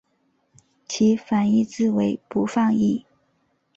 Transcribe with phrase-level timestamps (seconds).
[0.87, 3.05] 其反义字为不放逸。